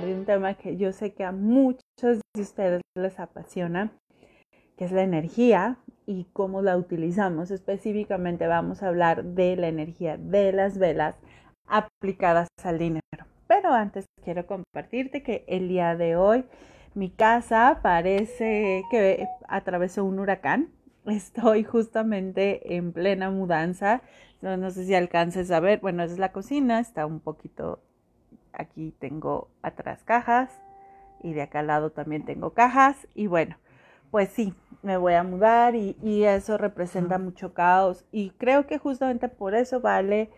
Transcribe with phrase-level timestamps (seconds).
[0.00, 3.92] de un tema que yo sé que a muchos de ustedes les apasiona,
[4.76, 7.50] que es la energía y cómo la utilizamos.
[7.50, 11.16] Específicamente vamos a hablar de la energía de las velas
[11.66, 13.02] aplicadas al dinero.
[13.46, 16.44] Pero antes quiero compartirte que el día de hoy
[16.94, 20.68] mi casa parece que atravesó un huracán.
[21.06, 24.02] Estoy justamente en plena mudanza.
[24.42, 25.80] No, sé si alcances a ver.
[25.80, 26.80] Bueno, esa es la cocina.
[26.80, 27.80] Está un poquito.
[28.52, 30.50] Aquí tengo atrás cajas.
[31.22, 33.06] Y de acá al lado también tengo cajas.
[33.14, 33.56] Y bueno,
[34.10, 38.04] pues sí, me voy a mudar y, y eso representa mucho caos.
[38.12, 40.30] Y creo que justamente por eso vale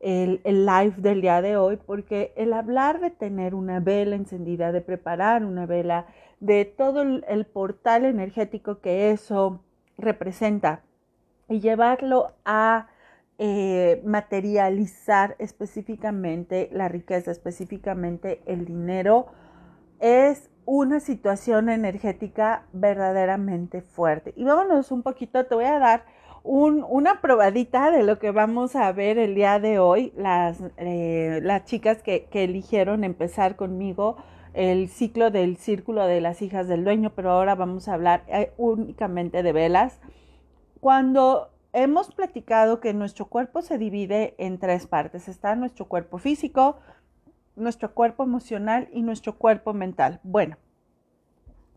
[0.00, 4.80] el, live del día de hoy, porque el hablar de tener una vela encendida, de
[4.80, 6.06] preparar una vela,
[6.40, 9.60] de todo el, portal energético que eso
[9.98, 10.82] representa
[11.48, 12.88] y llevarlo a
[13.42, 19.28] eh, materializar específicamente la riqueza, específicamente el dinero,
[19.98, 24.34] es una situación energética verdaderamente fuerte.
[24.36, 26.04] Y vámonos un poquito, te voy a dar
[26.44, 31.64] una probadita de lo que vamos a ver el día de hoy, las, eh, las
[31.64, 34.18] chicas que, eligieron empezar conmigo
[34.52, 38.52] el ciclo del círculo de las hijas del dueño, pero ahora vamos a hablar eh,
[38.58, 39.98] únicamente de velas.
[40.80, 46.78] Cuando hemos platicado que nuestro cuerpo se divide en tres partes, está nuestro cuerpo físico,
[47.56, 50.20] nuestro cuerpo emocional y nuestro cuerpo mental.
[50.22, 50.56] Bueno,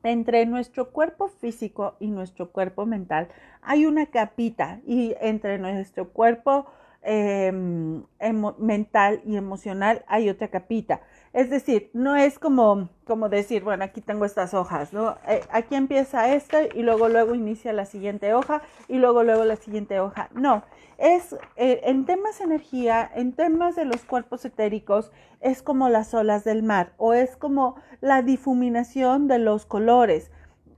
[0.03, 3.30] entre nuestro cuerpo físico y nuestro cuerpo mental
[3.61, 6.66] hay una capita y entre nuestro cuerpo
[7.02, 8.03] em,
[8.58, 11.02] mental y emocional hay otra capita.
[11.34, 15.17] Es decir, no es como, como decir, bueno, aquí tengo estas hojas, ¿no?
[15.28, 19.56] Eh, aquí empieza este y luego, luego inicia la siguiente hoja y luego, luego la
[19.56, 20.30] siguiente hoja.
[20.36, 20.64] No,
[21.00, 25.11] es eh, en temas energía, en temas de los cuerpos etéricos,
[25.42, 30.30] es como las olas del mar o es como la difuminación de los colores,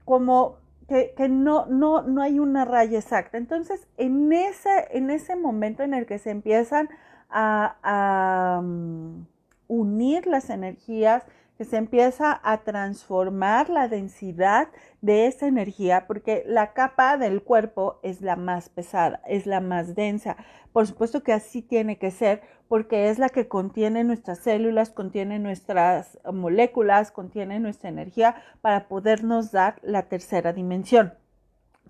[0.06, 0.56] como
[0.88, 3.36] que, no, no, no hay una raya exacta.
[3.36, 6.88] Entonces, en ese, en ese momento en el que se empiezan
[7.28, 9.35] a mm,
[9.68, 11.24] unir las energías,
[11.56, 14.68] que se empieza a transformar la densidad
[15.00, 19.94] de esa energía, porque la capa del cuerpo es la más pesada, es la más
[19.94, 20.36] densa.
[20.72, 25.38] Por supuesto que así tiene que ser, porque es la que contiene nuestras células, contiene
[25.38, 31.14] nuestras moléculas, contiene nuestra energía para podernos dar la tercera dimensión.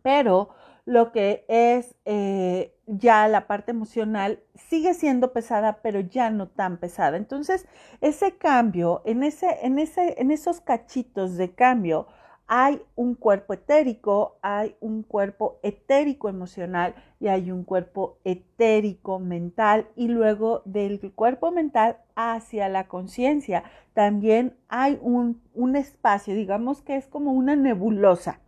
[0.02, 0.50] Pero
[0.86, 6.78] lo que es eh, ya la parte emocional sigue siendo pesada, pero ya no tan
[6.78, 7.16] pesada.
[7.16, 7.66] Entonces,
[8.00, 12.06] ese cambio, en, ese, en, ese, en esos cachitos de cambio,
[12.46, 19.88] hay un cuerpo etérico, hay un cuerpo etérico emocional y hay un cuerpo etérico mental
[19.96, 23.64] y luego del cuerpo mental hacia la conciencia
[23.94, 28.40] también hay un, un espacio, digamos que es como una nebulosa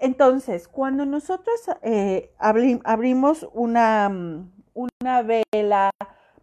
[0.00, 4.10] entonces, cuando nosotros eh, abrimos una,
[4.74, 5.90] una vela,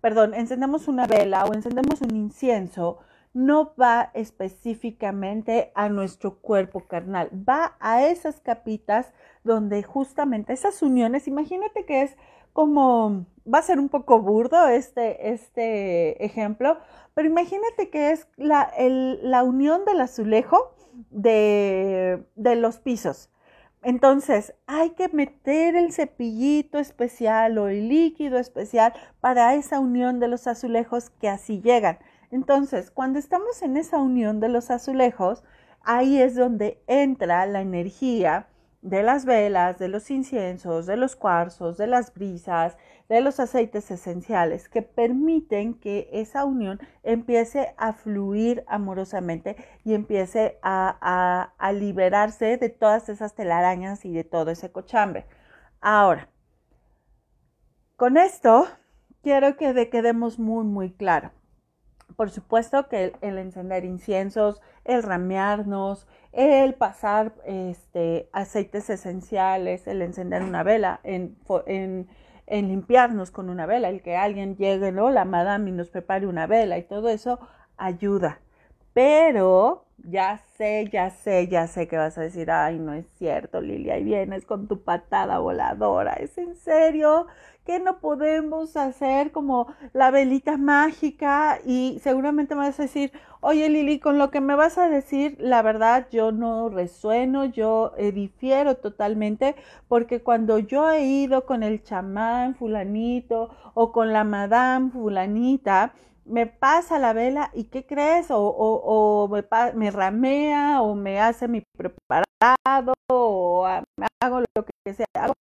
[0.01, 2.99] perdón, encendemos una vela o encendemos un incienso,
[3.33, 9.13] no va específicamente a nuestro cuerpo carnal, va a esas capitas
[9.43, 12.17] donde justamente esas uniones, imagínate que es
[12.53, 16.79] como, va a ser un poco burdo este, este ejemplo,
[17.13, 20.73] pero imagínate que es la, la unión del azulejo
[21.11, 23.29] de, de los pisos.
[23.87, 30.27] Entonces, hay que meter el cepillito especial o el líquido especial para esa unión de
[30.27, 31.97] los azulejos que así llegan.
[32.29, 35.45] Entonces, cuando estamos en esa unión de los azulejos,
[35.83, 38.49] ahí es donde entra la energía
[38.89, 42.77] de las velas, de los inciensos, de los cuarzos, de las brisas,
[43.09, 50.57] de los aceites esenciales que permiten que esa unión empiece a fluir amorosamente y empiece
[50.61, 55.25] a, liberarse de todas esas telarañas y de todo ese cochambre.
[55.81, 56.29] Ahora,
[57.97, 58.67] con esto
[59.21, 61.31] quiero que quedemos muy, muy claro.
[62.17, 70.43] Por supuesto que el, encender inciensos, el ramearnos, el pasar este, aceites esenciales, el encender
[70.43, 71.37] una vela en,
[71.67, 72.09] en
[72.47, 75.11] en limpiarnos con una vela, el que alguien llegue, ¿no?
[75.11, 77.39] La madame y nos prepare una vela y todo eso
[77.75, 78.39] ayuda.
[78.93, 83.61] Pero ya sé, ya sé, ya sé que vas a decir, ay, no es cierto,
[83.61, 86.13] Lilia, ahí vienes con tu patada voladora.
[86.13, 87.27] ¿Es en serio
[87.65, 91.59] qué no podemos hacer como la velita mágica?
[91.65, 93.11] Y seguramente me vas a decir,
[93.41, 97.93] oye Lili, con lo que me vas a decir, la verdad yo no resueno, yo
[97.97, 99.55] eh, difiero totalmente,
[99.87, 105.93] porque cuando yo he ido con el chamán fulanito o con la madame fulanita,
[106.27, 108.27] me pasa la vela y ¿qué crees?
[108.29, 109.43] O, me,
[109.73, 115.33] me, ramea o me hace mi preparado o me hago lo que sea.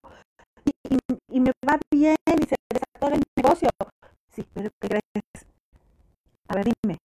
[1.31, 3.69] y, me va bien y se desata el negocio.
[4.33, 5.47] Sí, pero ¿qué crees?
[6.49, 6.99] A ver, dime,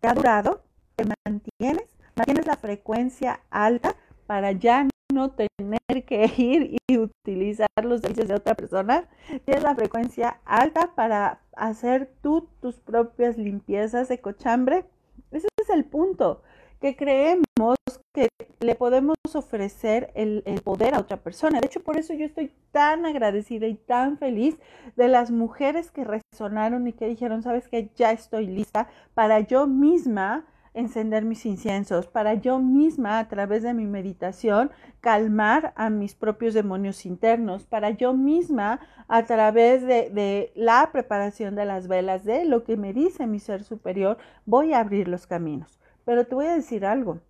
[0.00, 0.62] ¿te ha durado?
[0.96, 1.88] ¿Te mantienes?
[2.16, 3.96] ¿Mantienes la frecuencia alta
[4.26, 9.08] para ya no tener que ir y utilizar los servicios de otra persona.
[9.44, 14.84] Tienes la frecuencia alta para hacer tú tus propias limpiezas de cochambre.
[15.30, 16.42] Ese es el punto,
[16.80, 17.76] que creemos
[18.12, 18.28] que
[18.60, 21.60] le podemos ofrecer el, poder a otra persona.
[21.60, 24.56] De hecho, por eso yo estoy tan agradecida y tan feliz
[24.96, 29.66] de las mujeres que resonaron y que dijeron, sabes que ya estoy lista para yo
[29.66, 30.44] misma
[30.74, 36.52] encender mis inciensos, para yo misma a través de mi meditación calmar a mis propios
[36.52, 42.64] demonios internos, para yo misma a través de, la preparación de las velas, de lo
[42.64, 45.80] que me dice mi ser superior, voy a abrir los caminos.
[46.04, 47.20] Pero te voy a decir algo,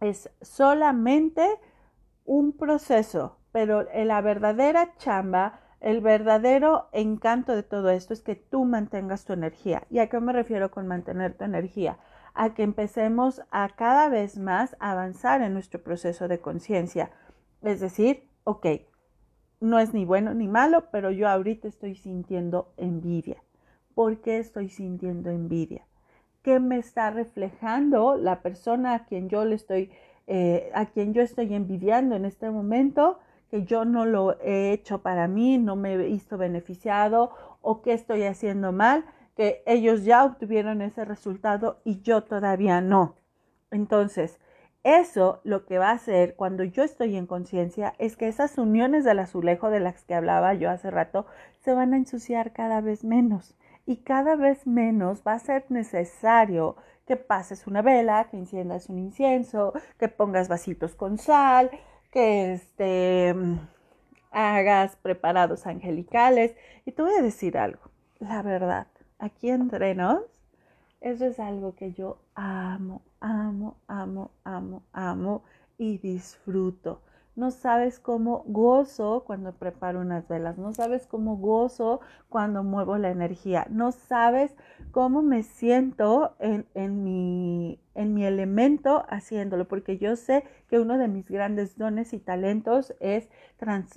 [0.00, 1.44] es solamente
[2.24, 8.64] un proceso, pero la verdadera chamba, el verdadero encanto de todo esto es que tú
[8.64, 9.84] mantengas tu energía.
[9.90, 11.98] ¿Y a qué me refiero con mantener tu energía?
[12.38, 17.10] A que empecemos a cada vez más avanzar en nuestro proceso de conciencia.
[17.62, 18.66] Es decir, ok,
[19.60, 23.42] no es ni bueno ni malo, pero yo ahorita estoy sintiendo envidia.
[23.92, 25.84] ¿Por qué estoy sintiendo envidia?
[26.42, 29.90] ¿Qué me está reflejando la persona a quien yo le estoy,
[30.28, 33.18] eh, a quien yo estoy envidiando en este momento?
[33.50, 37.30] que yo no lo he hecho para mí, no me he visto beneficiado
[37.62, 39.06] o qué estoy haciendo mal
[39.38, 43.14] que ellos ya obtuvieron ese resultado y yo todavía no.
[43.70, 44.40] Entonces,
[44.82, 49.04] eso lo que va a hacer cuando yo estoy en conciencia es que esas uniones
[49.04, 51.24] del azulejo de las que hablaba yo hace rato
[51.60, 53.54] se van a ensuciar cada vez menos
[53.86, 56.74] y cada vez menos va a ser necesario
[57.06, 61.70] que pases una vela, que enciendas un incienso, que pongas vasitos con sal,
[62.10, 63.36] que este,
[64.32, 66.56] hagas preparados angelicales.
[66.84, 67.82] Y te voy a decir algo,
[68.18, 68.88] la verdad,
[69.18, 70.22] aquí entre nos,
[71.00, 75.42] eso es algo que yo amo, amo, amo, amo, amo
[75.76, 77.02] y disfruto.
[77.36, 83.10] No sabes cómo gozo cuando preparo unas velas, no sabes cómo gozo cuando muevo la
[83.10, 84.56] energía, no sabes
[84.90, 90.98] cómo me siento en, en, mi, en mi elemento haciéndolo, porque yo sé que uno
[90.98, 93.28] de mis grandes dones y talentos es,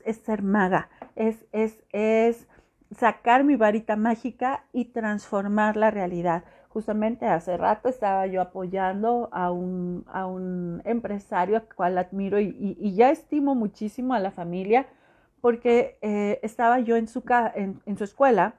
[0.06, 2.48] es ser maga, es, es, es
[2.98, 6.44] sacar mi varita mágica y transformar la realidad.
[6.70, 12.94] Justamente hace rato estaba yo apoyando a un, a un empresario al cual admiro y,
[12.96, 14.88] ya estimo muchísimo a la familia
[15.42, 17.24] porque eh, estaba yo en su,
[17.56, 18.56] en, en su escuela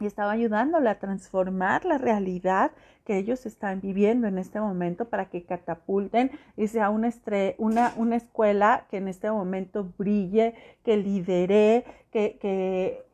[0.00, 2.72] y estaba ayudándole a transformar la realidad
[3.04, 7.10] que ellos están viviendo en este momento para que catapulten y sea una,
[7.56, 10.54] una, una escuela que en este momento brille,
[10.84, 13.06] que lidere, que, que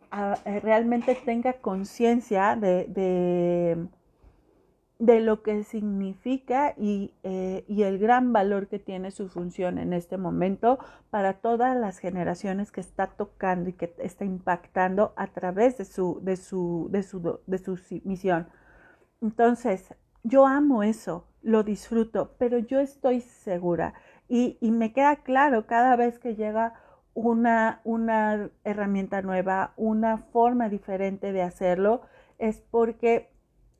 [0.44, 2.86] eh, realmente tenga conciencia de,
[4.98, 10.16] de, lo que significa eh, y, el gran valor que tiene su función en este
[10.16, 10.78] momento
[11.10, 16.20] para todas las generaciones que está tocando y que está impactando a través de su,
[16.22, 18.46] de su, de su, de su misión.
[19.20, 23.94] Entonces, yo amo eso, lo disfruto, pero yo estoy segura
[24.28, 26.74] y, y me queda claro cada vez que llega
[27.14, 32.02] una, una herramienta nueva, una forma diferente de hacerlo,
[32.38, 33.30] es porque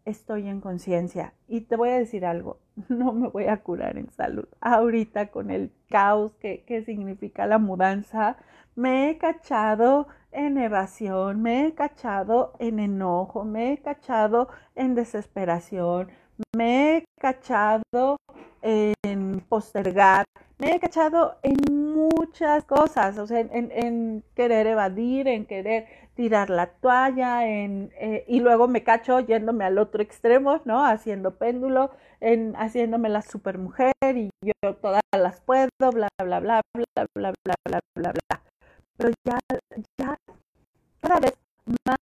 [0.04, 1.34] estoy en conciencia.
[1.48, 4.46] Y te voy a decir algo, no me voy a curar en salud.
[4.60, 8.36] Ahorita con el caos que, que significa la mudanza,
[8.76, 16.08] me he cachado en evasión, me he cachado en enojo, me he cachado en desesperación,
[16.56, 18.16] me he cachado
[18.62, 20.24] en postergar,
[20.58, 21.83] me he cachado en
[22.18, 28.40] muchas cosas, o sea, en, querer evadir, en querer tirar la toalla, en, eh, y
[28.40, 30.84] luego me cacho yéndome al otro extremo, ¿no?
[30.84, 31.90] Haciendo péndulo,
[32.20, 37.56] en haciéndome la supermujer y yo todas las puedo, bla, bla, bla, bla, bla, bla,
[37.66, 38.42] bla, bla, bla.
[38.96, 39.38] Pero ya,
[39.98, 40.16] ya,
[41.00, 41.34] cada vez
[41.86, 41.98] más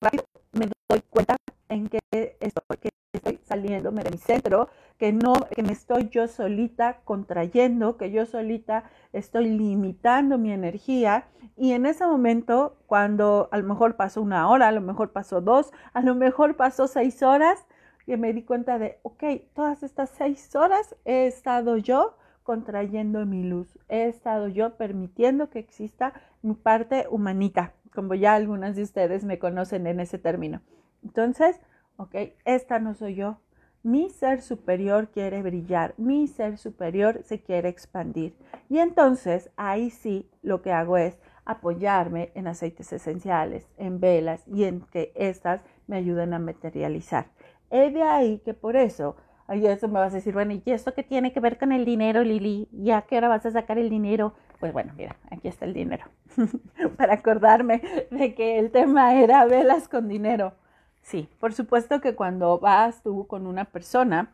[0.00, 1.36] rápido me doy cuenta
[1.68, 4.68] en que estoy, que estoy saliéndome de mi centro,
[5.04, 10.50] que que no, que me estoy yo solita contrayendo, que yo solita estoy limitando mi
[10.50, 11.26] energía.
[11.58, 15.42] Y en ese momento, cuando a lo mejor pasó una hora, a lo mejor pasó
[15.42, 17.66] dos, a lo mejor pasó seis horas,
[18.06, 23.42] y me di cuenta de, ok, todas estas seis horas he estado yo contrayendo mi
[23.44, 29.22] luz, he estado yo permitiendo que exista mi parte humanita, como ya algunas de ustedes
[29.22, 30.62] me conocen en ese término.
[31.02, 31.60] Entonces,
[31.98, 32.14] ok,
[32.46, 33.36] esta no soy yo.
[33.84, 38.34] Mi ser superior quiere brillar, mi ser superior se quiere expandir.
[38.70, 44.64] Y entonces ahí sí lo que hago es apoyarme en aceites esenciales, en velas y
[44.64, 47.26] en que estas me ayuden a materializar.
[47.68, 49.16] Es de ahí que por eso,
[49.48, 51.84] ahí eso me vas a decir, bueno, ¿y esto qué tiene que ver con el
[51.84, 52.70] dinero, Lili?
[52.72, 54.32] ¿Ya qué hora vas a sacar el dinero?
[54.60, 56.06] Pues bueno, mira, aquí está el dinero.
[56.96, 60.54] Para acordarme de que el tema era velas con dinero.
[61.04, 64.32] Sí, por supuesto que cuando vas tú con una persona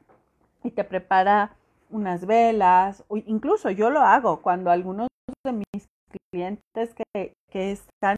[0.62, 1.56] y te prepara
[1.90, 5.08] unas velas, o incluso yo lo hago cuando algunos
[5.44, 5.88] de mis
[6.30, 8.16] clientes que, que están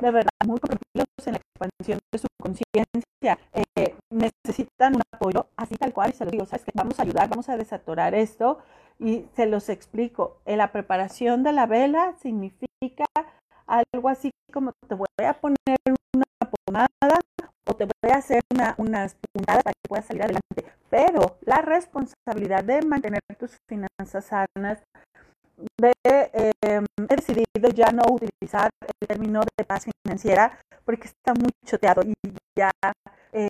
[0.00, 5.74] de verdad muy comprometidos en la expansión de su conciencia, eh, necesitan un apoyo, así
[5.76, 8.60] tal cual, y se lo digo, sabes que vamos a ayudar, vamos a desatorar esto,
[8.98, 10.38] y se los explico.
[10.46, 13.04] En la preparación de la vela significa
[13.66, 15.76] algo así como te voy a poner
[16.14, 16.24] una
[16.64, 17.20] pomada
[17.78, 20.64] te voy a hacer una, unas puntadas para que puedas salir adelante.
[20.90, 24.82] Pero la responsabilidad de mantener tus finanzas sanas,
[25.80, 31.50] de, eh, he decidido ya no utilizar el término de paz financiera porque está muy
[31.64, 32.14] choteado y
[32.56, 32.70] ya
[33.32, 33.48] eh,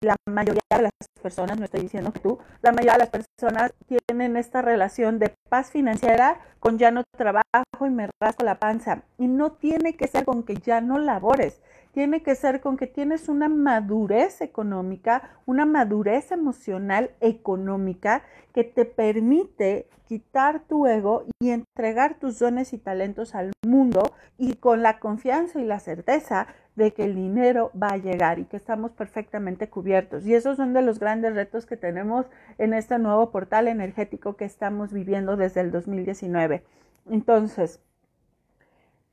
[0.00, 3.72] la mayoría de las personas, no estoy diciendo que tú, la mayoría de las personas
[3.86, 7.42] tienen esta relación de paz financiera con ya no trabajo
[7.80, 9.02] y me rasco la panza.
[9.18, 11.60] Y no tiene que ser con que ya no labores,
[11.92, 18.22] tiene que ser con que tienes una madurez económica, una madurez emocional económica
[18.54, 24.54] que te permite quitar tu ego y entregar tus dones y talentos al mundo y
[24.54, 28.56] con la confianza y la certeza de que el dinero va a llegar y que
[28.56, 30.26] estamos perfectamente cubiertos.
[30.26, 32.26] Y esos son de los grandes retos que tenemos
[32.58, 36.64] en este nuevo portal energético que estamos viviendo desde el 2019.
[37.10, 37.82] Entonces,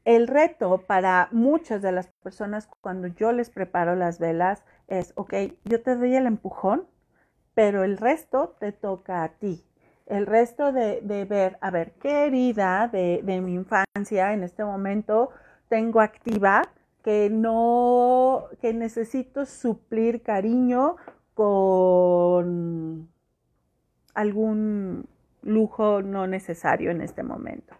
[0.05, 5.33] el reto para muchas de las personas cuando yo les preparo las velas es, ok,
[5.65, 6.87] yo te doy el empujón,
[7.53, 9.65] pero el resto te toca a ti.
[10.05, 15.29] El resto de, ver, a ver, qué herida de, de mi infancia en este momento
[15.67, 16.63] tengo activa
[17.03, 20.97] que no, que necesito suplir cariño
[21.33, 23.09] con
[24.13, 25.05] algún
[25.41, 27.73] lujo no necesario en este momento.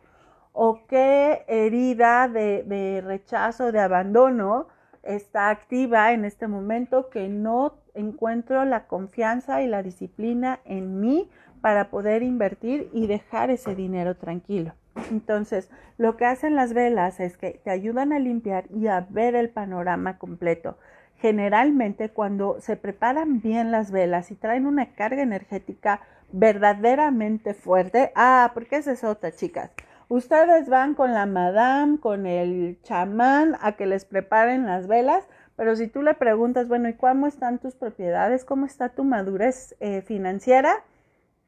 [0.54, 4.68] O qué herida de, de rechazo, de abandono
[5.04, 11.30] está activa en este momento que no encuentro la confianza y la disciplina en mí
[11.62, 14.74] para poder invertir y dejar ese dinero tranquilo.
[15.12, 19.36] Entonces, lo que hacen las velas es que te ayudan a limpiar y a ver
[19.36, 20.78] el panorama completo.
[21.16, 26.02] Generalmente cuando se preparan bien las velas y traen una carga energética
[26.32, 29.72] verdaderamente fuerte, ah, porque es eso, chicas.
[30.08, 35.76] Ustedes van con la madame, con el chamán a que les preparen las velas, pero
[35.76, 38.46] si tú le preguntas, bueno, ¿y cómo están tus propiedades?
[38.46, 40.84] ¿Cómo está tu madurez eh, financiera?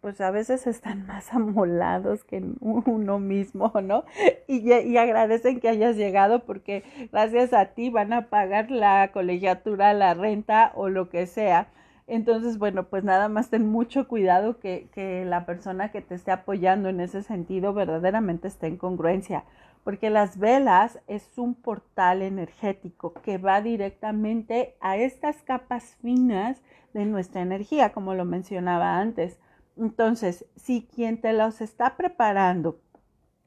[0.01, 4.03] Pues a veces están más amolados que uno mismo, ¿no?
[4.47, 9.93] Y, y, agradecen que hayas llegado porque gracias a ti van a pagar la colegiatura,
[9.93, 11.67] la renta o lo que sea.
[12.07, 16.31] Entonces, bueno, pues nada más ten mucho cuidado que, que la persona que te esté
[16.31, 19.45] apoyando en ese sentido verdaderamente esté en congruencia,
[19.85, 26.61] porque las velas es un portal energético que va directamente a estas capas finas
[26.93, 29.39] de nuestra energía, como lo mencionaba antes.
[29.81, 32.79] Entonces, si quien te los está preparando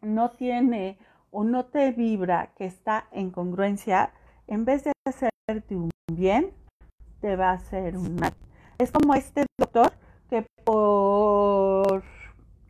[0.02, 0.98] no tiene
[1.30, 4.12] o no te vibra que está en congruencia,
[4.48, 6.50] en vez de hacerte un bien,
[7.20, 8.34] te va a hacer un mal.
[8.78, 9.92] Es como este doctor
[10.28, 12.02] que por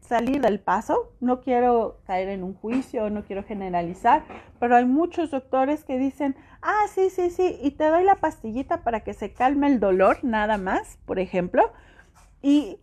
[0.02, 4.24] salir del paso, no quiero caer en un juicio, no quiero generalizar,
[4.60, 8.84] pero hay muchos doctores que dicen, ah, sí, sí, sí, y te doy la pastillita
[8.84, 11.72] para que se calme el dolor, nada más, por ejemplo,
[12.42, 12.78] y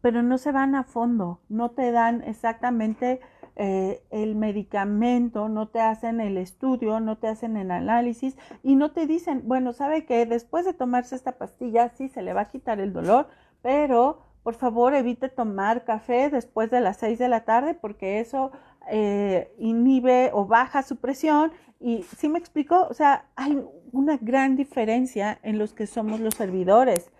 [0.00, 3.20] pero no se van a fondo, no te dan exactamente
[3.56, 8.92] eh, el medicamento, no te hacen el estudio, no te hacen el análisis y no
[8.92, 12.48] te dicen, bueno, sabe que después de tomarse esta pastilla sí se le va a
[12.48, 13.28] quitar el dolor,
[13.60, 18.52] pero por favor evite tomar café después de las 6 de la tarde porque eso
[18.90, 21.52] eh, inhibe o baja su presión.
[21.78, 26.34] Y si me explico, o sea, hay una gran diferencia en los que somos los
[26.34, 27.10] servidores.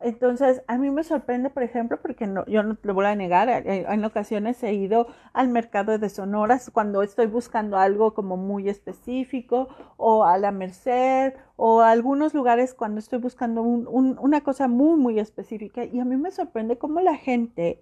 [0.00, 3.16] Entonces, a mí me sorprende, por ejemplo, porque no, yo no te lo voy a
[3.16, 8.68] negar, en ocasiones he ido al mercado de Sonoras cuando estoy buscando algo como muy
[8.68, 14.96] específico, o a la Merced, o a algunos lugares cuando estoy buscando una cosa muy,
[14.96, 15.84] muy específica.
[15.84, 17.80] Y a mí me sorprende cómo la gente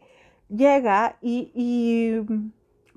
[0.48, 2.24] llega y, y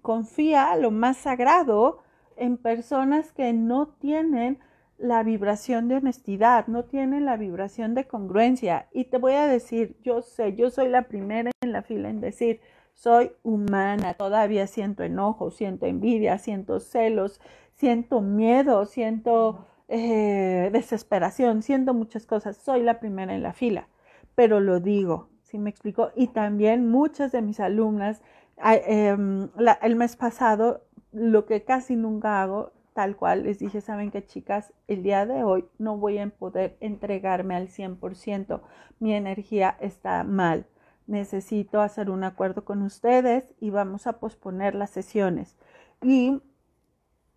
[0.01, 1.99] confía lo más sagrado
[2.37, 4.59] en personas que no tienen
[4.99, 8.87] la vibración de honestidad, no tienen la vibración de congruencia.
[8.91, 12.21] Y te voy a decir, yo sé, yo soy la primera en la fila en
[12.21, 12.59] decir,
[12.93, 17.39] soy humana, todavía siento enojo, siento envidia, siento celos,
[17.75, 23.87] siento miedo, siento eh, desesperación, siento muchas cosas, soy la primera en la fila,
[24.35, 26.11] pero lo digo, ¿sí me explico?
[26.15, 28.21] Y también muchas de mis alumnas,
[28.57, 29.49] em,
[29.81, 34.73] el mes pasado, lo que casi nunca hago tal cual les dije, saben que chicas,
[34.87, 38.61] el día de hoy no voy a poder entregarme al 100%,
[38.99, 40.65] mi energía está mal,
[41.07, 45.57] necesito hacer un acuerdo con ustedes y vamos a posponer las sesiones.
[46.01, 46.41] Y,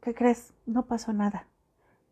[0.01, 0.55] ¿qué crees?
[0.67, 1.49] No pasó nada.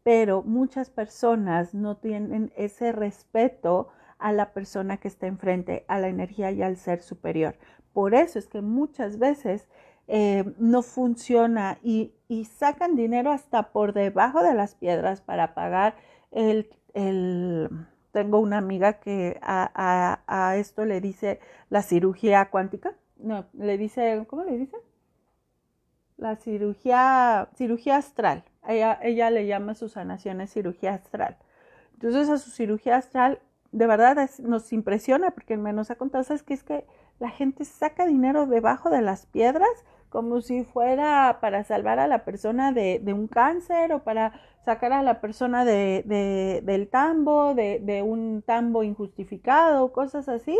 [0.02, 6.08] Pero muchas personas no tienen ese respeto a la persona que está enfrente, a la
[6.08, 7.56] energía y al ser superior.
[7.92, 9.68] Por eso es que muchas veces
[10.12, 12.12] eh, no funciona y,
[12.58, 15.94] sacan dinero hasta por debajo de las piedras para pagar
[16.32, 16.68] el,
[18.10, 21.38] tengo una amiga que a, esto le dice
[21.68, 24.76] la cirugía cuántica, no, le dice, ¿cómo le dice?
[26.16, 28.42] La cirugía, cirugía astral.
[28.66, 31.36] Ella, ella le llama sus sanaciones cirugía astral.
[31.94, 33.38] Entonces a su cirugía astral
[33.70, 36.54] de verdad nos impresiona porque me nos ha contado, ¿sabes qué?
[36.54, 36.84] Es que
[37.20, 39.70] la gente saca dinero debajo de las piedras
[40.10, 44.32] como si fuera para salvar a la persona de, un cáncer o para
[44.64, 50.58] sacar a la persona de, del tambo, de, un tambo injustificado, cosas así,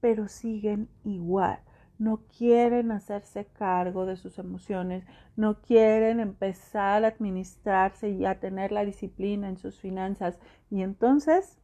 [0.00, 1.60] pero siguen igual.
[1.98, 5.04] No quieren hacerse cargo de sus emociones,
[5.36, 10.38] no quieren empezar a administrarse y a tener la disciplina en sus finanzas
[10.70, 11.58] y entonces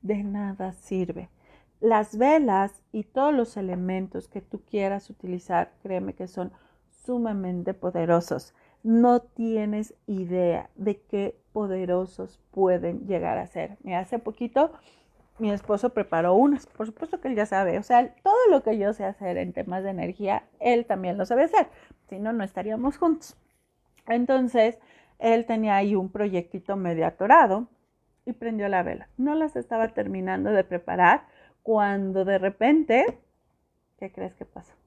[0.00, 1.28] de nada sirve.
[1.80, 6.52] Las velas y todos los elementos que tú quieras utilizar, créeme que son
[7.10, 8.54] sumamente poderosos.
[8.84, 13.78] No tienes idea de qué poderosos pueden llegar a ser.
[13.92, 14.70] hace poquito
[15.40, 18.78] mi esposo preparó unas, por supuesto que él ya sabe, o sea, todo lo que
[18.78, 21.66] yo sé hacer en temas de energía, él también lo sabe hacer,
[22.08, 23.36] si no, no estaríamos juntos.
[24.06, 24.78] Entonces,
[25.18, 27.66] él tenía ahí un proyectito medio atorado
[28.24, 29.08] y prendió la vela.
[29.16, 31.26] No las estaba terminando de preparar
[31.64, 33.18] cuando de repente,
[33.98, 34.79] ¿qué crees que pasó?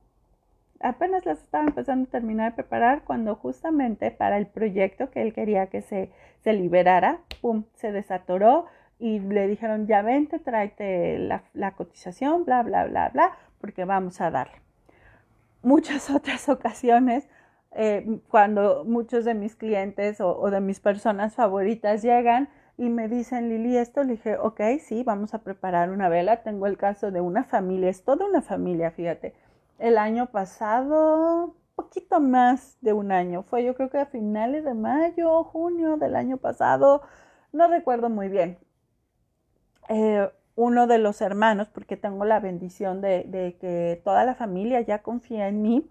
[0.84, 5.34] Apenas las estaba empezando a terminar de preparar cuando justamente para el proyecto que él
[5.34, 6.12] quería que se,
[6.44, 8.66] se liberara, ¡pum!, se desatoró
[9.00, 14.30] y le dijeron, ya vente, tráete la, cotización, bla, bla, bla, bla, porque vamos a
[14.30, 14.62] darle.
[15.62, 17.28] Muchas otras ocasiones,
[17.72, 23.08] eh, cuando muchos de mis clientes o, o de mis personas favoritas llegan, y me
[23.08, 26.38] dicen, Lili, esto, le dije, ok, sí, vamos a preparar una vela.
[26.42, 29.36] Tengo el caso de una familia, es toda una familia, fíjate
[29.84, 33.44] el año pasado, poquito más de un año.
[33.44, 37.02] Fue yo creo que a finales de mayo, junio del año pasado,
[37.52, 38.58] no recuerdo muy bien.
[39.90, 45.02] Eh, uno de los hermanos, porque tengo la bendición de, que toda la familia ya
[45.02, 45.90] confía en mí,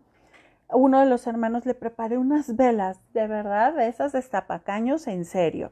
[0.70, 5.70] uno de los hermanos le preparé unas velas, de verdad, de esas destapacaños en serio.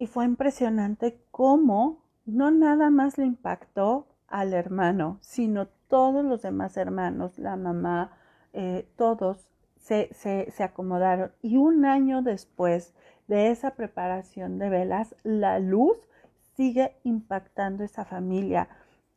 [0.00, 6.76] Y fue impresionante cómo no nada más le impactó al hermano, sino todos los demás
[6.76, 8.12] hermanos, la mamá,
[8.52, 9.48] eh, todos
[9.80, 11.32] se, se, acomodaron.
[11.42, 12.94] Y un año después
[13.26, 15.96] de esa preparación de velas, la luz
[16.56, 18.68] sigue impactando esa familia.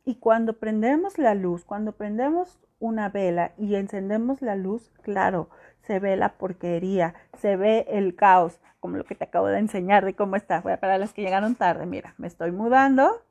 [0.04, 5.48] Y cuando prendemos la luz, cuando prendemos una vela y encendemos la luz, claro,
[5.82, 10.04] se ve la porquería, se ve el caos, como lo que te acabo de enseñar
[10.04, 10.62] de cómo está.
[10.62, 13.22] Para las que llegaron tarde, mira, me estoy mudando.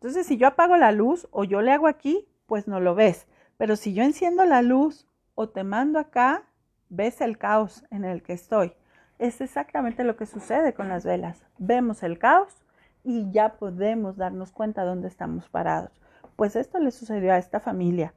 [0.00, 3.26] Entonces, si yo apago la luz o yo le hago aquí, pues no lo ves.
[3.56, 6.44] Pero si yo enciendo la luz o te mando acá,
[6.88, 8.74] ves el caos en el que estoy.
[9.18, 11.44] Es exactamente lo que sucede con las velas.
[11.58, 12.54] Vemos el caos
[13.02, 15.92] y ya podemos darnos cuenta dónde estamos parados.
[16.36, 18.12] Pues esto le sucedió a esta familia.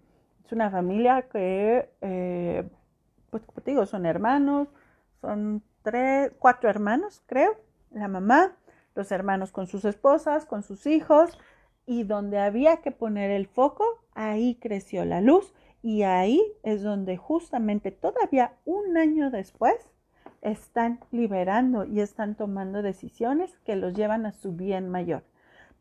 [0.46, 2.68] Es una familia que, eh,
[3.30, 4.68] pues como son hermanos,
[5.22, 7.56] son tres, cuatro hermanos, creo,
[7.92, 8.54] la mamá,
[8.96, 11.38] los hermanos con sus esposas, con sus hijos,
[11.89, 17.17] y donde había que poner el foco, ahí creció la luz y ahí es donde
[17.17, 19.89] justamente todavía un año después
[20.43, 25.23] están liberando y están tomando decisiones que los llevan a su bien mayor.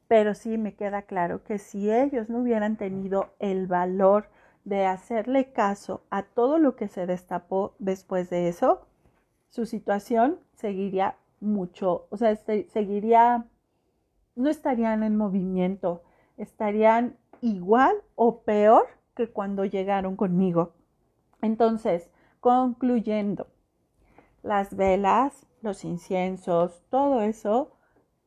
[0.07, 4.31] Pero sí me queda claro que si ellos no hubieran tenido el valor
[4.65, 8.87] de hacerle caso a todo lo que se destapó después de eso,
[9.51, 13.45] su situación seguiría mucho, o sea, seguiría,
[14.39, 16.03] no estarían en movimiento,
[16.37, 20.73] estarían igual o peor que cuando llegaron conmigo.
[21.43, 23.49] Entonces, concluyendo,
[24.43, 27.73] las velas, los inciensos, todo eso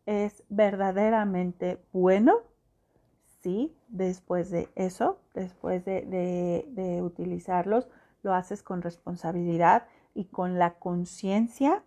[0.05, 2.51] es verdaderamente bueno
[3.41, 7.87] sí, después de eso, después de, utilizarlos,
[8.23, 11.83] lo haces con responsabilidad y con la conciencia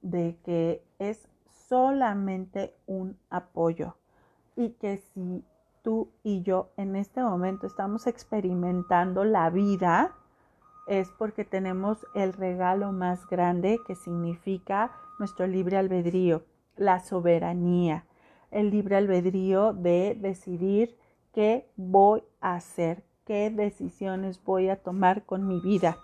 [0.00, 1.28] de que es
[1.68, 3.96] solamente un apoyo
[4.56, 5.44] y que si
[5.82, 10.14] tú y yo en este momento estamos experimentando la vida,
[10.86, 16.44] es porque tenemos el regalo más grande que significa nuestro libre albedrío,
[16.76, 18.04] la soberanía
[18.50, 20.96] el libre albedrío de decidir
[21.32, 25.98] qué voy a hacer, qué decisiones voy a tomar con mi vida.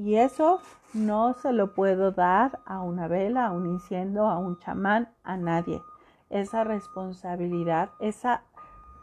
[0.00, 0.62] Y eso
[0.94, 5.36] no se lo puedo dar a una vela, a un incienso, a un chamán, a
[5.36, 5.82] nadie.
[6.30, 8.44] Esa responsabilidad, esa...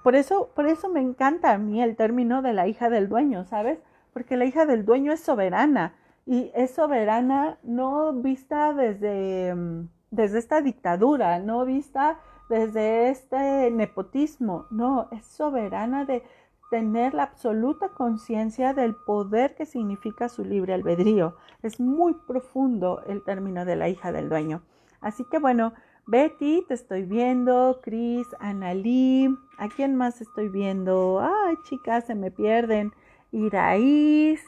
[0.01, 3.45] Por eso, por eso me encanta a mí el término de la hija del dueño,
[3.45, 3.77] ¿sabes?
[4.11, 5.93] Porque la hija del dueño es soberana
[6.25, 12.17] y es soberana no vista desde, mm, desde esta dictadura, no vista
[12.49, 16.23] desde este nepotismo, no, es soberana de
[16.69, 21.35] tener la absoluta conciencia del poder que significa su libre albedrío.
[21.63, 24.61] Es muy profundo el término de la hija del dueño.
[25.01, 25.73] Así que bueno,
[26.07, 29.27] Betty, te estoy viendo, Chris, Analí,
[29.57, 31.19] ¿a quién más estoy viendo?
[31.21, 32.93] Ay, chicas, se me pierden.
[33.31, 34.41] Iraís,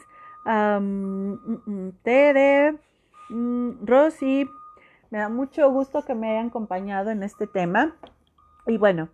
[0.46, 2.78] um, Tere,
[3.28, 4.48] mm, Rosy,
[5.10, 7.94] me da mucho gusto que me hayan acompañado en este tema.
[8.66, 9.10] Y bueno,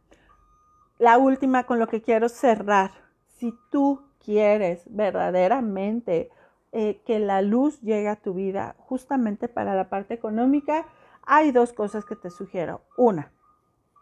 [0.99, 2.93] la última con lo que quiero cerrar.
[3.39, 6.31] Si tú quieres verdaderamente
[6.73, 10.87] eh, que la luz llegue a tu vida justamente para la parte económica,
[11.23, 12.83] hay dos cosas que te sugiero.
[12.97, 13.33] Una,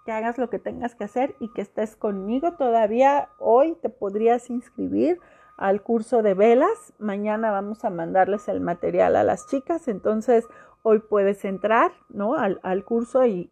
[0.05, 3.29] que hagas lo que tengas que hacer y que estés conmigo todavía.
[3.39, 5.19] Hoy te podrías inscribir
[5.57, 6.93] al curso de velas.
[6.99, 9.89] Mañana vamos a mandarles el material a las chicas.
[9.89, 10.47] Entonces,
[10.83, 12.35] hoy puedes entrar ¿no?
[12.35, 13.49] al, curso y,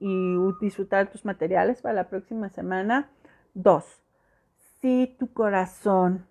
[0.60, 3.10] disfrutar tus materiales para la próxima semana.
[3.54, 4.02] Dos,
[4.80, 6.26] si tu corazón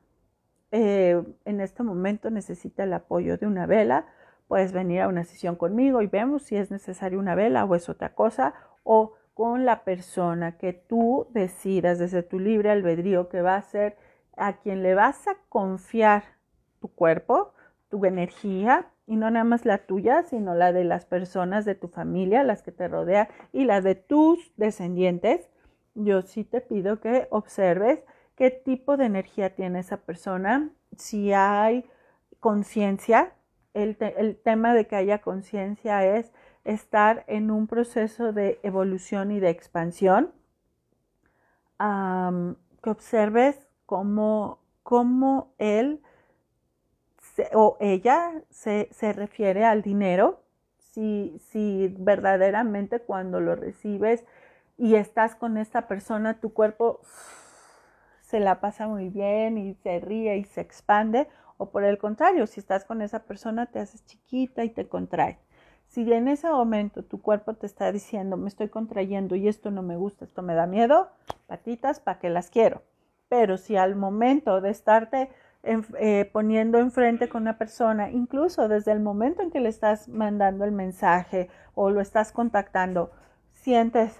[0.71, 4.05] eh, en este momento necesita el apoyo de una vela,
[4.47, 7.89] puedes venir a una sesión conmigo y vemos si es necesaria una vela o es
[7.89, 8.53] otra cosa,
[8.84, 13.97] o con la persona que tú decidas desde tu libre albedrío que va a ser
[14.36, 16.23] a quien le vas a confiar
[16.79, 17.53] tu cuerpo,
[17.89, 21.88] tu energía, y no nada más la tuya, sino la de las personas de tu
[21.88, 25.49] familia, las que te rodean y la de tus descendientes,
[25.95, 28.04] yo sí te pido que observes
[28.36, 31.86] qué tipo de energía tiene esa persona, si hay
[32.39, 33.34] conciencia,
[33.73, 33.95] el,
[34.43, 36.32] tema de que haya conciencia es
[36.65, 40.32] estar en un proceso de evolución y de expansión,
[41.80, 46.01] que observes cómo, cómo él
[47.54, 50.43] o ella se, refiere al dinero,
[50.77, 54.25] si, si verdaderamente cuando lo recibes
[54.81, 57.01] y estás con esta persona, tu cuerpo
[58.21, 62.47] se la pasa muy bien y se ríe y se expande, o por el contrario,
[62.47, 65.37] si estás con esa persona te haces chiquita y te contrae.
[65.85, 69.83] Si en ese momento tu cuerpo te está diciendo, me estoy contrayendo y esto no
[69.83, 71.09] me gusta, esto me da miedo,
[71.45, 72.81] patitas, ¿para que las quiero?
[73.29, 75.29] Pero si al momento de estarte
[75.61, 80.65] eh, poniendo enfrente con una persona, incluso desde el momento en que le estás mandando
[80.65, 83.11] el mensaje o lo estás contactando,
[83.53, 84.19] sientes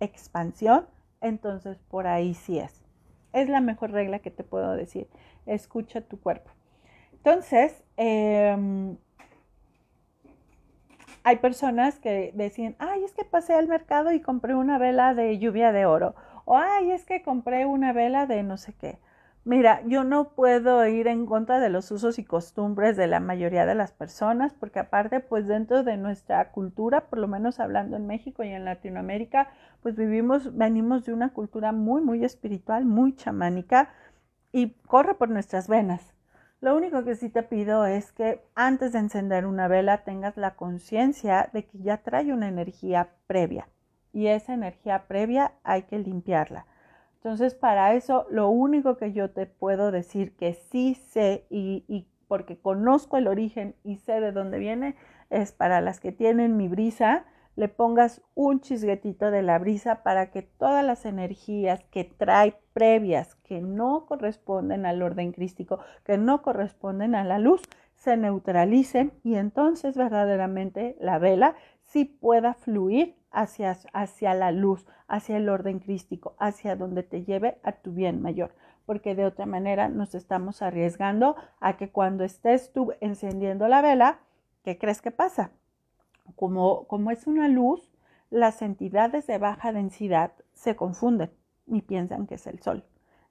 [0.00, 0.86] expansión,
[1.20, 2.82] entonces por ahí sí es.
[3.32, 5.08] Es la mejor regla que te puedo decir.
[5.46, 6.50] Escucha tu cuerpo.
[7.12, 8.96] Entonces, em,
[11.24, 15.38] hay personas que decían, ay, es que pasé al mercado y compré una vela de
[15.38, 16.14] lluvia de oro.
[16.44, 18.98] O, ay, es que compré una vela de no sé qué.
[19.46, 23.64] Mira, yo no puedo ir en contra de los usos y costumbres de la mayoría
[23.64, 28.08] de las personas, porque aparte, pues dentro de nuestra cultura, por lo menos hablando en
[28.08, 29.48] México y en Latinoamérica,
[29.82, 33.90] pues vivimos, venimos de una cultura muy, muy espiritual, muy chamánica
[34.50, 36.12] y corre por nuestras venas.
[36.60, 40.56] Lo único que sí te pido es que antes de encender una vela tengas la
[40.56, 43.68] conciencia de que ya trae una energía previa
[44.12, 46.66] y esa energía previa hay que limpiarla
[47.26, 52.56] entonces, para eso, lo único que yo te puedo decir que sí sé y, porque
[52.56, 54.94] conozco el origen y sé de dónde viene,
[55.28, 57.24] es para las que tienen mi brisa,
[57.56, 63.34] le pongas un chisguetito de la brisa para que todas las energías que trae previas,
[63.42, 67.60] que no corresponden al orden crístico, que no corresponden a la luz,
[67.96, 75.36] se neutralicen y entonces verdaderamente la vela sí pueda fluir hacia, hacia la luz, hacia
[75.36, 78.54] el orden crístico, hacia donde te lleve a tu bien mayor.
[78.84, 84.20] Porque de otra manera nos estamos arriesgando a que cuando estés tú encendiendo la vela,
[84.62, 85.50] ¿qué crees que pasa?
[86.34, 87.92] Como, como es una luz,
[88.30, 91.30] las entidades de baja densidad se confunden
[91.66, 92.84] y piensan que es el sol.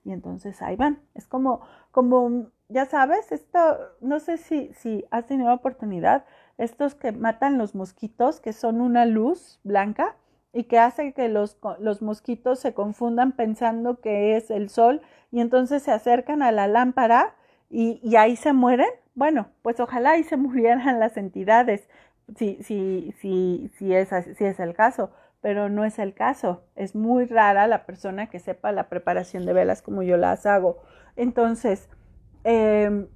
[0.03, 1.01] Y entonces ahí van.
[1.13, 3.59] Es como, como ya sabes, esto,
[4.01, 6.25] no sé si, si has tenido oportunidad,
[6.57, 10.15] estos que matan los mosquitos, que son una luz blanca
[10.53, 15.41] y que hace que los, los mosquitos se confundan pensando que es el sol y
[15.41, 17.35] entonces se acercan a la lámpara
[17.69, 18.89] y, y ahí se mueren.
[19.15, 21.89] Bueno, pues ojalá ahí se murieran las entidades,
[22.37, 26.63] si, si, si, si, es, es el caso, pero no es el caso.
[26.75, 30.81] Es muy rara la persona que sepa la preparación de velas como yo las hago.
[31.15, 31.89] Entonces,
[32.43, 33.07] em,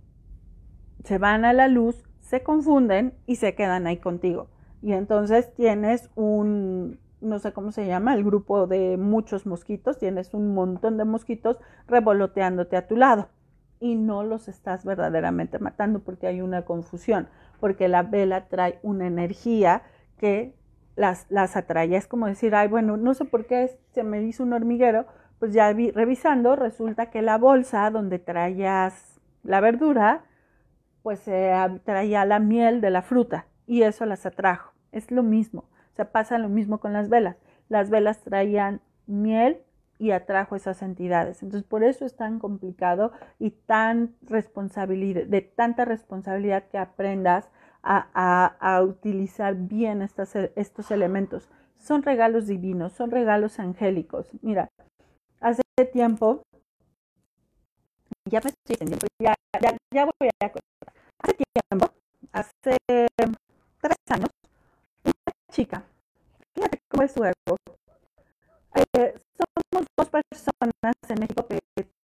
[1.04, 4.50] se van a la luz, se confunden y se quedan ahí contigo.
[4.84, 10.36] Y entonces tienes un, no sé cómo se llama, el grupo de muchos mosquitos, tienes
[10.36, 13.30] un montón de mosquitos revoloteándote a tu lado
[13.80, 19.08] y no los estás verdaderamente matando porque hay una confusión, porque la vela trae una
[19.08, 19.82] energía
[20.20, 20.54] que
[20.96, 21.96] las, las atrae.
[21.96, 25.08] Es como decir, ay, bueno, no sé por qué se me hizo un hormiguero,
[25.40, 30.26] pues ya vi, revisando, resulta que la bolsa donde traías la verdura
[31.04, 34.74] pues se traía la miel de la fruta y eso las atrajo.
[34.92, 37.38] Es lo mismo, se pasa lo mismo con las velas.
[37.68, 39.62] Las velas traían miel
[40.00, 41.44] y atrajo esas entidades.
[41.44, 47.50] Entonces, por eso es tan complicado y tan responsabilidad, de tanta responsabilidad que aprendas
[47.84, 51.50] a, utilizar bien estos elementos.
[51.78, 54.30] Son regalos divinos, son regalos angélicos.
[54.42, 54.70] Mira,
[55.40, 55.62] hace
[55.94, 56.44] tiempo,
[58.26, 60.69] ya me estoy ya, ya, ya voy a
[61.22, 61.92] Hace tiempo,
[62.32, 62.78] hace
[63.82, 64.30] tres años,
[65.04, 65.84] una chica,
[66.56, 67.58] fíjate cómo es su ego.
[68.76, 71.60] Eh, somos dos personas en México que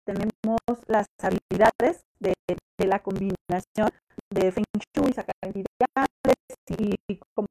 [0.05, 2.35] tenemos las habilidades de,
[2.79, 3.91] la combinación
[4.31, 6.37] de Feng Shui, sacar entidades
[6.79, 7.49] y como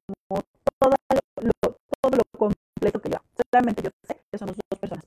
[0.80, 0.96] todo
[1.41, 3.17] lo, todo lo completo que yo.
[3.52, 5.06] Solamente yo sé que somos dos personas.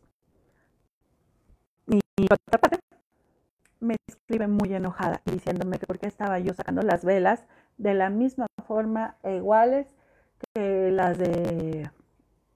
[1.87, 2.59] Y, y otra
[4.31, 7.45] escribe muy enojada diciéndome que por qué estaba yo sacando las velas
[7.79, 9.89] de la misma forma e iguales
[10.55, 11.91] que las de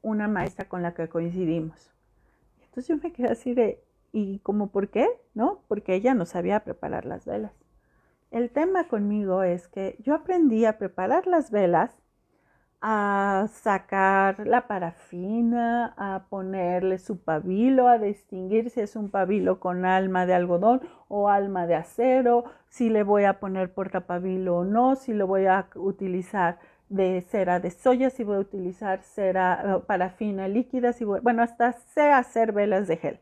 [0.01, 1.91] una maestra con la que coincidimos.
[2.63, 3.83] Entonces yo me quedé así de,
[4.13, 5.09] ¿y cómo por qué?
[5.35, 5.65] ¿No?
[5.67, 7.51] Porque ella no sabía preparar las velas.
[8.31, 11.91] El tema conmigo es que yo aprendí a preparar las velas
[12.87, 19.87] a sacar la parafina, a ponerle su pabilo, a distinguir si es un pabilo con
[19.87, 24.97] alma de algodón o alma de acero, si le voy a poner portapabilo o no,
[24.97, 26.59] si lo voy a utilizar
[26.91, 31.43] de cera de soya, si voy a utilizar cera eh, parafina líquida, si voy, bueno,
[31.43, 33.21] hasta sé hacer velas de gel.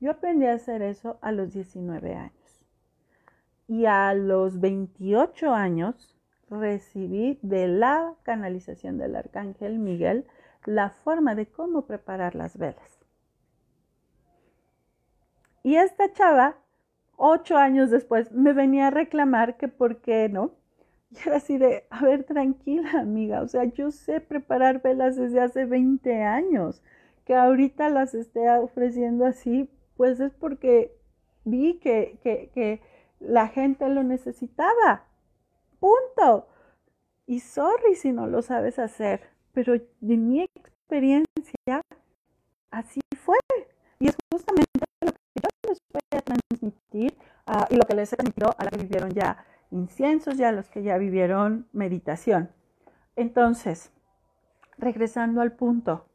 [0.00, 2.66] Yo aprendí a hacer eso a los 19 años.
[3.68, 6.13] Y a los 28 años
[6.50, 10.26] recibí de la canalización del arcángel Miguel
[10.66, 12.98] la forma de cómo preparar las velas.
[15.62, 16.56] Y esta chava,
[17.16, 20.52] ocho años después, me venía a reclamar que por qué no.
[21.10, 25.40] Y era así de, a ver, tranquila amiga, o sea, yo sé preparar velas desde
[25.40, 26.82] hace 20 años.
[27.24, 30.94] Que ahorita las esté ofreciendo así, pues es porque
[31.44, 32.82] vi que, que, que
[33.20, 35.04] la gente lo necesitaba.
[35.78, 36.48] Punto.
[37.26, 39.20] Y sorry si no lo sabes hacer,
[39.52, 41.80] pero de mi experiencia,
[42.70, 43.38] así fue.
[43.98, 48.12] Y es justamente lo que yo les voy a transmitir ah, y lo que les
[48.12, 52.50] he transmitido a los que vivieron ya inciensos y a los que ya vivieron meditación.
[53.16, 53.90] Entonces,
[54.76, 56.06] regresando al punto,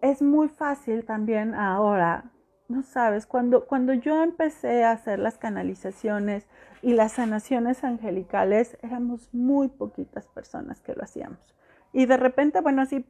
[0.00, 2.30] es muy fácil también ahora
[2.70, 6.46] no sabes, cuando, cuando yo empecé a hacer las canalizaciones
[6.82, 11.54] y las sanaciones angelicales, éramos muy poquitas personas que lo hacíamos.
[11.92, 13.04] Y de repente, bueno, así,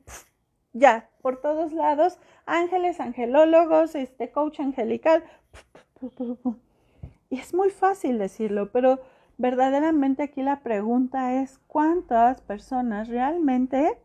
[0.73, 5.25] ya, por todos lados, ángeles, angelólogos, este coach angelical.
[7.29, 9.01] y es muy fácil decirlo, pero
[9.37, 13.99] verdaderamente aquí la pregunta es, ¿cuántas personas realmente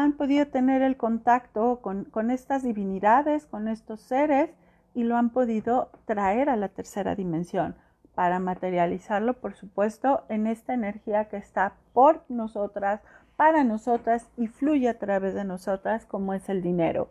[0.00, 4.50] han podido tener el contacto con, estas divinidades, con estos seres
[4.94, 7.76] y lo han podido traer a la tercera dimensión.
[8.14, 13.00] para materializarlo, por supuesto, en esta energía que está por nosotras,
[13.36, 17.08] para nosotras y fluye a través de nosotras, como es el dinero.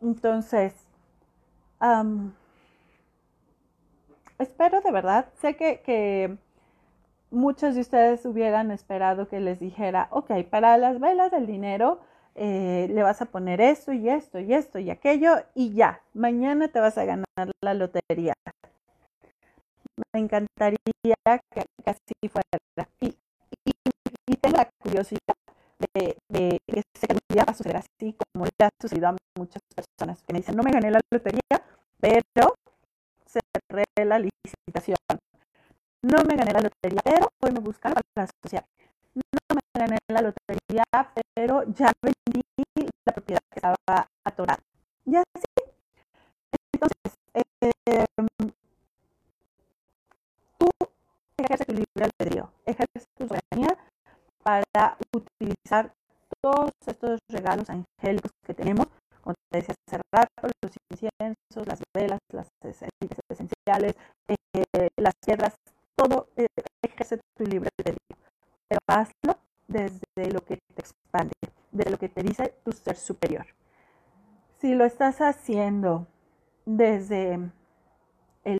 [0.00, 0.74] Entonces,
[4.38, 6.38] espero de verdad, sé que,
[7.30, 12.00] muchos de ustedes hubieran esperado que les dijera, ok, para las velas del dinero
[12.34, 16.68] eh, le vas a poner esto y esto y esto y aquello y ya, mañana
[16.68, 17.24] te vas a ganar
[17.60, 18.34] la lotería.
[20.14, 20.76] Me encantaría
[21.52, 22.88] que, así fuera.
[23.00, 23.14] Y,
[23.64, 25.34] y, tengo la curiosidad
[25.94, 26.16] de,
[26.66, 30.38] que se va a suceder así como le ha sucedido a muchas personas que me
[30.38, 31.40] dicen, no me gané la lotería,
[32.00, 32.54] pero
[33.26, 34.96] cerré la licitación.
[36.10, 38.64] No me gané la lotería, pero hoy me buscan para la sociedad.
[39.14, 40.84] No me gané la lotería,
[41.34, 42.40] pero ya vendí
[43.04, 44.62] la propiedad que estaba atorada.
[45.04, 45.44] Y así.
[46.72, 48.06] Entonces, eh,
[50.58, 50.68] tú
[51.36, 53.76] ejerces tu libre albedrío, ejerces tu soberanía
[54.42, 55.92] para utilizar
[56.40, 58.86] todos estos regalos angélicos que tenemos,
[59.20, 63.94] como te decía hace rato, los inciensos, las velas, las esenciales,
[64.28, 65.54] eh, las piedras,
[67.38, 68.18] tu libre albedrío.
[68.68, 71.32] Pero hazlo desde lo que te expande,
[71.70, 73.46] desde lo que te dice tu ser superior.
[74.58, 76.06] Si lo estás haciendo
[76.66, 77.34] desde
[78.44, 78.58] el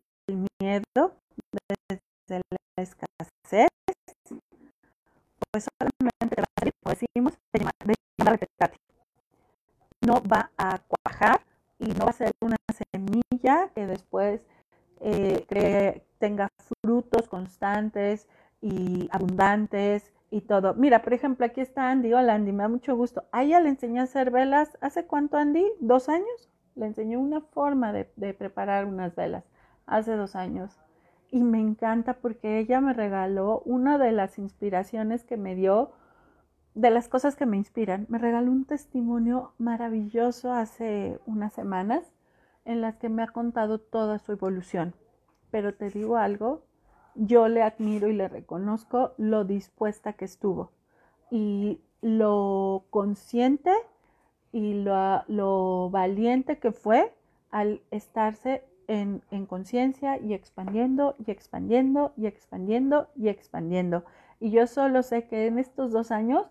[0.60, 1.16] miedo,
[1.90, 3.68] desde la escasez,
[5.50, 7.34] pues solamente te va a salir, como decimos,
[10.00, 11.40] No va a cuajar
[11.78, 12.56] y no va a ser una
[12.92, 14.40] semilla que después
[15.00, 16.48] eh, tenga
[16.82, 18.26] frutos constantes
[18.60, 20.74] y abundantes y todo.
[20.74, 22.12] Mira, por ejemplo, aquí está Andy.
[22.12, 23.24] Hola Andy, me da mucho gusto.
[23.32, 24.76] A ella le enseñé a hacer velas.
[24.80, 25.64] ¿Hace cuánto Andy?
[25.80, 26.50] ¿Dos años?
[26.74, 29.44] Le enseñó una forma de, de preparar unas velas.
[29.86, 30.78] Hace dos años
[31.30, 35.92] y me encanta porque ella me regaló una de las inspiraciones que me dio,
[36.74, 38.06] de las cosas que me inspiran.
[38.08, 42.12] Me regaló un testimonio maravilloso hace unas semanas
[42.64, 44.94] en las que me ha contado toda su evolución.
[45.50, 46.62] Pero te digo algo,
[47.14, 50.70] yo le admiro y le reconozco lo dispuesta que estuvo
[51.30, 53.72] y lo consciente
[54.52, 57.12] y lo, lo valiente que fue
[57.50, 64.04] al estarse en, conciencia y expandiendo y expandiendo y expandiendo y expandiendo.
[64.40, 66.46] Y yo solo sé que en estos dos años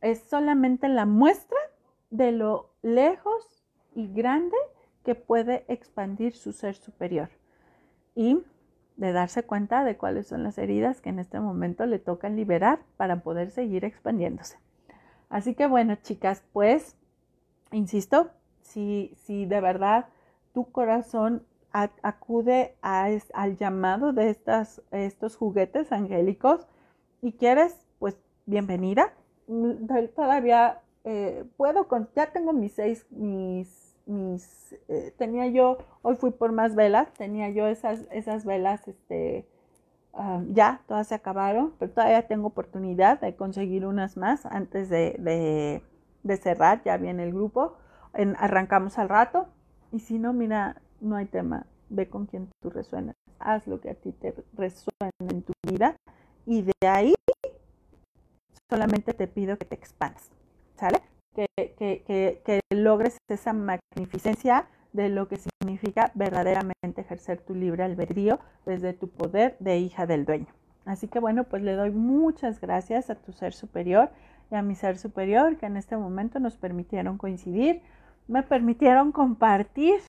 [0.00, 1.58] es solamente la muestra
[2.10, 3.62] de lo lejos
[3.94, 4.56] y grande
[5.04, 7.28] que puede expandir su ser superior
[8.14, 8.38] y
[9.00, 12.80] de darse cuenta de cuáles son las heridas que en este momento le tocan liberar
[12.98, 14.58] para poder seguir expandiéndose.
[15.30, 16.96] Así que bueno, chicas, pues,
[17.72, 20.06] insisto, si, si de verdad
[20.52, 26.66] tu corazón acude al llamado de estas, estos juguetes angélicos
[27.22, 29.14] y quieres, pues bienvenida.
[29.46, 36.16] Mm, todavía eh, puedo, con, ya tengo mis seis, mis, mis, eh, tenía yo, hoy
[36.16, 39.46] fui por más velas, tenía yo esas, esas velas, este,
[40.12, 45.82] ah, ya, todas se acabaron, pero todavía tengo oportunidad de conseguir unas más antes de,
[46.22, 47.76] de, cerrar, ya viene el grupo,
[48.12, 49.48] arrancamos al rato,
[49.92, 53.90] y si no, mira, no hay tema, ve con quien tú resuenas, haz lo que
[53.90, 55.96] a ti te resuena en tu vida
[56.46, 57.14] y de ahí
[58.70, 60.30] solamente te pido que te expandas,
[60.76, 61.09] ¿sale?
[61.56, 69.08] Que, logres esa magnificencia de lo que significa verdaderamente ejercer tu libre albedrío desde tu
[69.08, 70.48] poder de hija del dueño.
[70.84, 74.10] Así que bueno, pues le doy muchas gracias a tu ser superior
[74.50, 77.82] y a mi ser superior que en este momento nos permitieron coincidir
[78.30, 80.00] me permitieron compartir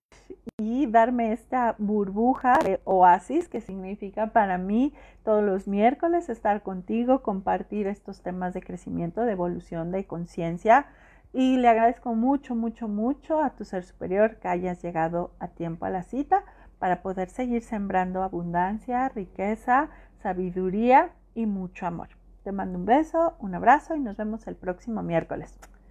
[0.59, 7.23] y darme esta burbuja de oasis que significa para mí todos los miércoles estar contigo,
[7.23, 10.85] compartir estos temas de crecimiento, de evolución, de conciencia.
[11.33, 15.85] Y le agradezco mucho, mucho, mucho a tu ser superior que hayas llegado a tiempo
[15.85, 16.43] a la cita
[16.77, 19.89] para poder seguir sembrando abundancia, riqueza,
[20.21, 22.09] sabiduría y mucho amor.
[22.43, 25.57] Te mando un beso, un abrazo y nos vemos el próximo miércoles.